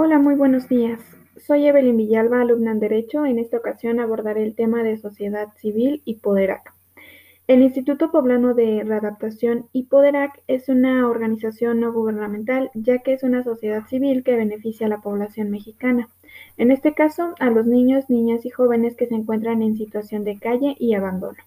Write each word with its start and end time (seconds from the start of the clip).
Hola, 0.00 0.20
muy 0.20 0.36
buenos 0.36 0.68
días. 0.68 1.00
Soy 1.44 1.66
Evelyn 1.66 1.96
Villalba, 1.96 2.42
alumna 2.42 2.70
en 2.70 2.78
Derecho. 2.78 3.26
En 3.26 3.40
esta 3.40 3.56
ocasión 3.56 3.98
abordaré 3.98 4.44
el 4.44 4.54
tema 4.54 4.84
de 4.84 4.96
sociedad 4.96 5.48
civil 5.56 6.02
y 6.04 6.20
Poderac. 6.20 6.72
El 7.48 7.62
Instituto 7.62 8.12
Poblano 8.12 8.54
de 8.54 8.84
Readaptación 8.84 9.66
y 9.72 9.86
Poderac 9.86 10.40
es 10.46 10.68
una 10.68 11.08
organización 11.08 11.80
no 11.80 11.92
gubernamental, 11.92 12.70
ya 12.74 12.98
que 12.98 13.12
es 13.12 13.24
una 13.24 13.42
sociedad 13.42 13.88
civil 13.88 14.22
que 14.22 14.36
beneficia 14.36 14.86
a 14.86 14.90
la 14.90 15.00
población 15.00 15.50
mexicana. 15.50 16.08
En 16.58 16.70
este 16.70 16.94
caso, 16.94 17.34
a 17.40 17.50
los 17.50 17.66
niños, 17.66 18.08
niñas 18.08 18.46
y 18.46 18.50
jóvenes 18.50 18.94
que 18.94 19.08
se 19.08 19.16
encuentran 19.16 19.62
en 19.62 19.76
situación 19.76 20.22
de 20.22 20.38
calle 20.38 20.76
y 20.78 20.94
abandono. 20.94 21.38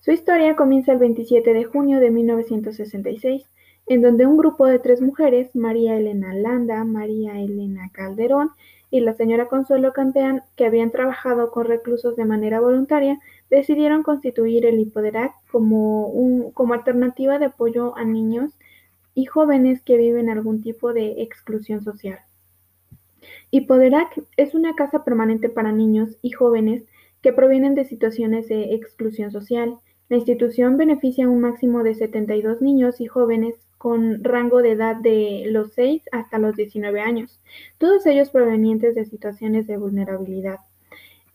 Su 0.00 0.10
historia 0.10 0.56
comienza 0.56 0.92
el 0.92 0.98
27 0.98 1.54
de 1.54 1.64
junio 1.64 2.00
de 2.00 2.10
1966 2.10 3.48
en 3.86 4.02
donde 4.02 4.26
un 4.26 4.36
grupo 4.36 4.66
de 4.66 4.78
tres 4.78 5.00
mujeres, 5.00 5.54
María 5.54 5.96
Elena 5.96 6.34
Landa, 6.34 6.84
María 6.84 7.40
Elena 7.40 7.90
Calderón 7.92 8.50
y 8.90 9.00
la 9.00 9.14
señora 9.14 9.48
Consuelo 9.48 9.92
Campeán, 9.92 10.42
que 10.56 10.66
habían 10.66 10.90
trabajado 10.90 11.50
con 11.50 11.66
reclusos 11.66 12.14
de 12.16 12.24
manera 12.24 12.60
voluntaria, 12.60 13.18
decidieron 13.50 14.02
constituir 14.02 14.66
el 14.66 14.78
Hipoderac 14.78 15.32
como, 15.50 16.06
un, 16.08 16.52
como 16.52 16.74
alternativa 16.74 17.38
de 17.38 17.46
apoyo 17.46 17.96
a 17.96 18.04
niños 18.04 18.52
y 19.14 19.26
jóvenes 19.26 19.82
que 19.82 19.96
viven 19.96 20.30
algún 20.30 20.62
tipo 20.62 20.92
de 20.92 21.22
exclusión 21.22 21.82
social. 21.82 22.18
Hipoderac 23.50 24.22
es 24.36 24.54
una 24.54 24.74
casa 24.74 25.04
permanente 25.04 25.48
para 25.48 25.72
niños 25.72 26.16
y 26.22 26.30
jóvenes 26.30 26.84
que 27.20 27.32
provienen 27.32 27.74
de 27.74 27.84
situaciones 27.84 28.48
de 28.48 28.74
exclusión 28.74 29.30
social. 29.30 29.78
La 30.08 30.16
institución 30.16 30.76
beneficia 30.76 31.26
a 31.26 31.28
un 31.28 31.40
máximo 31.40 31.82
de 31.82 31.94
72 31.94 32.60
niños 32.60 33.00
y 33.00 33.06
jóvenes 33.06 33.54
con 33.82 34.22
rango 34.22 34.62
de 34.62 34.70
edad 34.70 34.94
de 34.94 35.42
los 35.46 35.72
6 35.72 36.04
hasta 36.12 36.38
los 36.38 36.54
19 36.54 37.00
años, 37.00 37.40
todos 37.78 38.06
ellos 38.06 38.30
provenientes 38.30 38.94
de 38.94 39.04
situaciones 39.06 39.66
de 39.66 39.76
vulnerabilidad. 39.76 40.60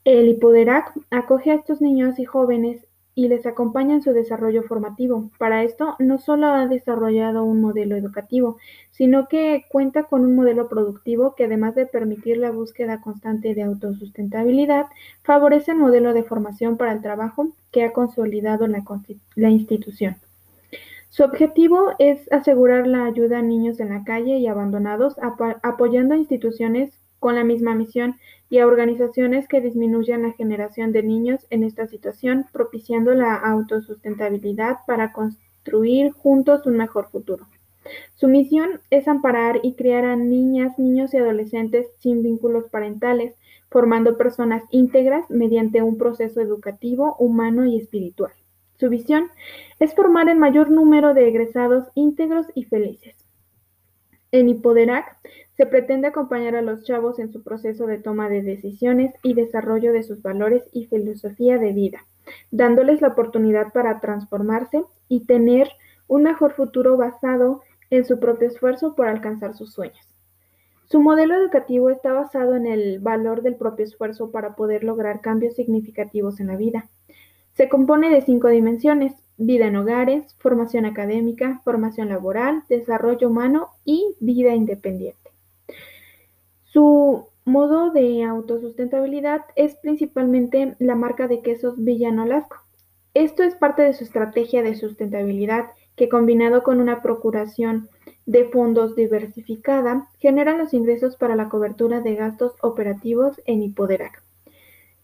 El 0.05 0.30
Hipoderac 0.30 0.94
acoge 1.11 1.52
a 1.52 1.55
estos 1.55 1.81
niños 1.81 2.19
y 2.19 2.23
jóvenes 2.23 2.88
y 3.16 3.27
les 3.27 3.45
acompaña 3.45 3.95
en 3.95 4.02
su 4.02 4.13
desarrollo 4.13 4.63
formativo. 4.63 5.30
Para 5.38 5.63
esto, 5.63 5.97
no 5.99 6.19
solo 6.19 6.47
ha 6.47 6.67
desarrollado 6.67 7.44
un 7.44 7.59
modelo 7.59 7.97
educativo, 7.97 8.55
sino 8.91 9.27
que 9.27 9.66
cuenta 9.67 10.03
con 10.03 10.21
un 10.21 10.33
modelo 10.33 10.69
productivo 10.69 11.36
que 11.36 11.43
además 11.43 11.75
de 11.75 11.86
permitir 11.86 12.38
la 12.38 12.52
búsqueda 12.52 13.02
constante 13.02 13.55
de 13.55 13.64
autosustentabilidad, 13.64 14.86
favorece 15.21 15.71
el 15.71 15.80
modelo 15.80 16.14
de 16.14 16.23
formación 16.23 16.77
para 16.77 16.93
el 16.93 17.02
trabajo 17.02 17.49
que 17.71 17.83
ha 17.83 17.91
consolidado 17.91 18.67
la, 18.67 18.86
la 19.36 19.49
institución. 19.49 20.16
Su 21.09 21.23
objetivo 21.23 21.91
es 22.00 22.31
asegurar 22.31 22.86
la 22.86 23.05
ayuda 23.05 23.39
a 23.39 23.41
niños 23.41 23.80
en 23.80 23.89
la 23.89 24.03
calle 24.03 24.38
y 24.38 24.47
abandonados, 24.47 25.16
apoyando 25.64 26.14
a 26.14 26.17
instituciones 26.17 26.91
con 27.19 27.36
la 27.36 27.44
misma 27.44 27.73
misión 27.73 28.16
y 28.49 28.59
a 28.59 28.67
organizaciones 28.67 29.47
que 29.47 29.61
disminuyan 29.61 30.22
la 30.22 30.33
generación 30.33 30.91
de 30.91 31.03
niños 31.03 31.47
en 31.49 31.64
esta 31.64 31.88
situación, 31.88 32.45
propiciando 32.52 33.14
la 33.14 33.36
autosustentabilidad 33.36 34.77
para 34.86 35.14
construir 35.14 36.11
juntos 36.11 36.66
un 36.66 36.77
mejor 36.77 37.09
futuro. 37.09 37.47
Su 38.16 38.27
misión 38.27 38.81
es 38.89 39.08
amparar 39.08 39.61
y 39.64 39.75
criar 39.75 40.05
a 40.05 40.16
niñas, 40.16 40.77
niños 40.77 41.14
y 41.14 41.17
adolescentes 41.17 41.88
sin 41.99 42.21
vínculos 42.21 42.66
parentales, 42.69 43.33
formando 43.69 44.17
personas 44.17 44.64
íntegras 44.71 45.30
mediante 45.30 45.81
un 45.81 45.97
proceso 45.97 46.42
educativo, 46.42 47.16
humano 47.17 47.66
y 47.66 47.77
espiritual. 47.77 48.33
Su 48.80 48.89
visión 48.89 49.30
es 49.80 49.95
formar 49.95 50.30
el 50.30 50.38
mayor 50.38 50.70
número 50.70 51.14
de 51.14 51.28
egresados 51.28 51.88
íntegros 51.95 52.45
y 52.53 52.66
felices. 52.66 53.16
En 54.31 54.50
Hipoderac 54.50 55.17
se 55.56 55.66
pretende 55.66 56.08
acompañar 56.08 56.56
a 56.56 56.61
los 56.61 56.83
chavos 56.83 57.17
en 57.17 57.31
su 57.31 57.42
proceso 57.42 57.88
de 57.88 57.98
toma 57.98 58.30
de 58.30 58.44
decisiones 58.44 59.16
y 59.23 59.33
desarrollo 59.33 59.94
de 59.94 60.03
sus 60.03 60.22
valores 60.22 60.64
y 60.72 60.86
filosofía 60.86 61.58
de 61.58 61.73
vida, 61.73 62.05
dándoles 62.52 63.02
la 63.02 63.08
oportunidad 63.10 63.73
para 63.73 63.99
transformarse 63.99 64.83
y 65.08 65.26
tener 65.26 65.70
un 66.08 66.23
mejor 66.23 66.54
futuro 66.54 66.98
basado 66.98 67.61
en 67.89 68.05
su 68.05 68.20
propio 68.20 68.48
esfuerzo 68.48 68.95
por 68.95 69.08
alcanzar 69.08 69.55
sus 69.55 69.73
sueños. 69.73 70.05
Su 70.86 71.02
modelo 71.02 71.36
educativo 71.36 71.89
está 71.89 72.14
basado 72.14 72.55
en 72.55 72.67
el 72.67 72.99
valor 72.99 73.42
del 73.42 73.55
propio 73.55 73.86
esfuerzo 73.86 74.32
para 74.32 74.55
poder 74.55 74.83
lograr 74.83 75.21
cambios 75.21 75.55
significativos 75.55 76.39
en 76.39 76.48
la 76.48 76.55
vida. 76.55 76.89
Se 77.57 77.69
compone 77.69 78.11
de 78.11 78.21
cinco 78.21 78.49
dimensiones: 78.49 79.13
vida 79.35 79.65
en 79.65 79.77
hogares, 79.77 80.35
formación 80.37 80.85
académica, 80.85 81.59
formación 81.63 82.09
laboral, 82.09 82.61
desarrollo 82.69 83.29
humano 83.29 83.69
y 83.83 84.13
vida 84.19 84.53
independiente. 84.53 85.31
Su 86.65 87.25
modo 87.45 87.89
de 87.89 88.23
autosustentabilidad 88.23 89.41
es 89.55 89.73
principalmente 89.77 90.75
la 90.77 90.93
marca 90.93 91.27
de 91.27 91.41
quesos 91.41 91.83
Villanolasco. 91.83 92.57
Esto 93.15 93.41
es 93.41 93.55
parte 93.55 93.81
de 93.81 93.93
su 93.93 94.03
estrategia 94.03 94.61
de 94.61 94.75
sustentabilidad 94.75 95.71
que 95.95 96.09
combinado 96.09 96.61
con 96.61 96.79
una 96.79 97.01
procuración 97.01 97.89
de 98.27 98.45
fondos 98.45 98.95
diversificada 98.95 100.09
genera 100.19 100.55
los 100.55 100.75
ingresos 100.75 101.15
para 101.15 101.35
la 101.35 101.49
cobertura 101.49 102.01
de 102.01 102.13
gastos 102.13 102.53
operativos 102.61 103.41
en 103.47 103.63
Hipoderac. 103.63 104.27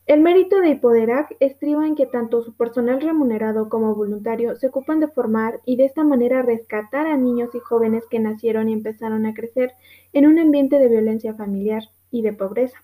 El 0.06 0.20
mérito 0.20 0.60
de 0.60 0.72
Hipoderac 0.72 1.38
estriba 1.40 1.88
en 1.88 1.96
que 1.96 2.06
tanto 2.06 2.44
su 2.44 2.54
personal 2.58 3.00
remunerado 3.00 3.70
como 3.70 3.96
voluntario 3.96 4.54
se 4.58 4.68
ocupan 4.68 5.00
de 5.00 5.08
formar 5.08 5.62
y 5.64 5.78
de 5.78 5.86
esta 5.86 6.04
manera 6.04 6.42
rescatar 6.42 7.08
a 7.08 7.16
niños 7.16 7.56
y 7.56 7.60
jóvenes 7.60 8.04
que 8.10 8.20
nacieron 8.20 8.68
y 8.68 8.74
empezaron 8.74 9.26
a 9.26 9.34
crecer 9.34 9.72
en 10.12 10.28
un 10.28 10.40
ambiente 10.40 10.78
de 10.78 10.90
violencia 10.90 11.34
familiar 11.34 11.84
y 12.12 12.22
de 12.22 12.34
pobreza. 12.34 12.84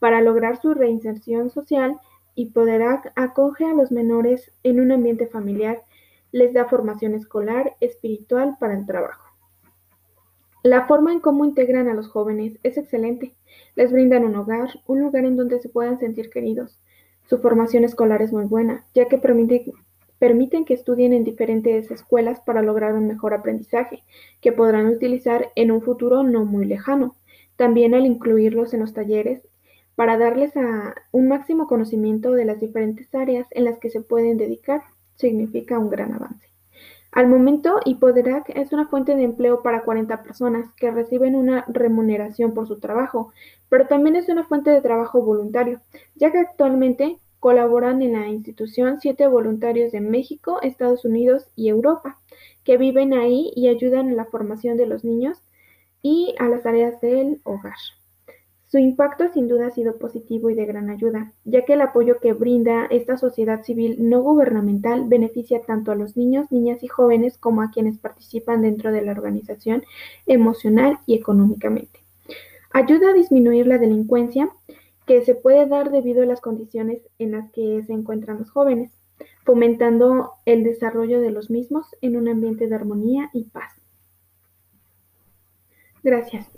Para 0.00 0.20
lograr 0.20 0.60
su 0.60 0.74
reinserción 0.74 1.50
social, 1.50 2.00
Hipoderac 2.34 3.12
acoge 3.14 3.64
a 3.64 3.72
los 3.72 3.92
menores 3.92 4.52
en 4.64 4.80
un 4.80 4.90
ambiente 4.90 5.28
familiar, 5.28 5.84
les 6.32 6.52
da 6.52 6.64
formación 6.64 7.14
escolar, 7.14 7.76
espiritual 7.80 8.56
para 8.58 8.76
el 8.76 8.86
trabajo. 8.86 9.25
La 10.66 10.88
forma 10.88 11.12
en 11.12 11.20
cómo 11.20 11.44
integran 11.44 11.86
a 11.86 11.94
los 11.94 12.08
jóvenes 12.08 12.58
es 12.64 12.76
excelente. 12.76 13.36
Les 13.76 13.92
brindan 13.92 14.24
un 14.24 14.34
hogar, 14.34 14.68
un 14.88 15.00
lugar 15.00 15.24
en 15.24 15.36
donde 15.36 15.60
se 15.60 15.68
puedan 15.68 16.00
sentir 16.00 16.28
queridos. 16.28 16.76
Su 17.30 17.38
formación 17.38 17.84
escolar 17.84 18.20
es 18.20 18.32
muy 18.32 18.46
buena, 18.46 18.84
ya 18.92 19.06
que 19.06 19.16
permiten 19.16 20.64
que 20.64 20.74
estudien 20.74 21.12
en 21.12 21.22
diferentes 21.22 21.88
escuelas 21.92 22.40
para 22.40 22.62
lograr 22.62 22.94
un 22.94 23.06
mejor 23.06 23.32
aprendizaje, 23.32 24.02
que 24.40 24.50
podrán 24.50 24.88
utilizar 24.88 25.52
en 25.54 25.70
un 25.70 25.82
futuro 25.82 26.24
no 26.24 26.44
muy 26.44 26.66
lejano. 26.66 27.14
También 27.54 27.94
al 27.94 28.04
incluirlos 28.04 28.74
en 28.74 28.80
los 28.80 28.92
talleres, 28.92 29.46
para 29.94 30.18
darles 30.18 30.54
un 31.12 31.28
máximo 31.28 31.68
conocimiento 31.68 32.32
de 32.32 32.44
las 32.44 32.58
diferentes 32.58 33.14
áreas 33.14 33.46
en 33.52 33.66
las 33.66 33.78
que 33.78 33.88
se 33.88 34.00
pueden 34.00 34.36
dedicar, 34.36 34.82
significa 35.14 35.78
un 35.78 35.90
gran 35.90 36.12
avance. 36.12 36.55
Al 37.16 37.28
momento, 37.28 37.80
Hipoderac 37.82 38.50
es 38.50 38.74
una 38.74 38.88
fuente 38.88 39.16
de 39.16 39.22
empleo 39.22 39.62
para 39.62 39.84
40 39.84 40.22
personas 40.22 40.70
que 40.76 40.90
reciben 40.90 41.34
una 41.34 41.64
remuneración 41.66 42.52
por 42.52 42.68
su 42.68 42.78
trabajo, 42.78 43.32
pero 43.70 43.86
también 43.86 44.16
es 44.16 44.28
una 44.28 44.44
fuente 44.44 44.68
de 44.68 44.82
trabajo 44.82 45.22
voluntario, 45.22 45.80
ya 46.14 46.30
que 46.30 46.40
actualmente 46.40 47.18
colaboran 47.40 48.02
en 48.02 48.12
la 48.12 48.28
institución 48.28 49.00
siete 49.00 49.26
voluntarios 49.28 49.92
de 49.92 50.02
México, 50.02 50.60
Estados 50.60 51.06
Unidos 51.06 51.48
y 51.56 51.70
Europa, 51.70 52.18
que 52.64 52.76
viven 52.76 53.14
ahí 53.14 53.50
y 53.56 53.68
ayudan 53.68 54.10
en 54.10 54.16
la 54.16 54.26
formación 54.26 54.76
de 54.76 54.84
los 54.84 55.02
niños 55.02 55.42
y 56.02 56.34
a 56.38 56.48
las 56.48 56.64
tareas 56.64 57.00
del 57.00 57.40
hogar. 57.44 57.78
Su 58.68 58.78
impacto 58.78 59.32
sin 59.32 59.46
duda 59.46 59.68
ha 59.68 59.70
sido 59.70 59.96
positivo 59.96 60.50
y 60.50 60.54
de 60.54 60.66
gran 60.66 60.90
ayuda, 60.90 61.32
ya 61.44 61.64
que 61.64 61.74
el 61.74 61.80
apoyo 61.82 62.18
que 62.18 62.32
brinda 62.32 62.86
esta 62.86 63.16
sociedad 63.16 63.62
civil 63.62 63.96
no 64.00 64.22
gubernamental 64.22 65.04
beneficia 65.08 65.62
tanto 65.62 65.92
a 65.92 65.94
los 65.94 66.16
niños, 66.16 66.50
niñas 66.50 66.82
y 66.82 66.88
jóvenes 66.88 67.38
como 67.38 67.62
a 67.62 67.70
quienes 67.70 67.98
participan 67.98 68.62
dentro 68.62 68.90
de 68.90 69.02
la 69.02 69.12
organización 69.12 69.84
emocional 70.26 70.98
y 71.06 71.14
económicamente. 71.14 72.00
Ayuda 72.72 73.10
a 73.10 73.14
disminuir 73.14 73.68
la 73.68 73.78
delincuencia 73.78 74.50
que 75.06 75.24
se 75.24 75.36
puede 75.36 75.66
dar 75.66 75.92
debido 75.92 76.24
a 76.24 76.26
las 76.26 76.40
condiciones 76.40 77.00
en 77.20 77.30
las 77.32 77.52
que 77.52 77.84
se 77.86 77.92
encuentran 77.92 78.38
los 78.38 78.50
jóvenes, 78.50 78.90
fomentando 79.44 80.32
el 80.44 80.64
desarrollo 80.64 81.20
de 81.20 81.30
los 81.30 81.50
mismos 81.50 81.86
en 82.00 82.16
un 82.16 82.28
ambiente 82.28 82.66
de 82.66 82.74
armonía 82.74 83.30
y 83.32 83.44
paz. 83.44 83.72
Gracias. 86.02 86.48